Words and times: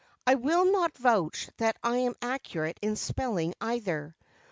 I 0.25 0.33
will 0.33 0.65
not 0.71 0.97
vouch 0.97 1.47
that 1.57 1.77
I 1.83 1.97
am 1.97 2.15
accurate 2.23 2.79
in 2.81 2.95
spelling 2.95 3.53
either. 3.61 4.15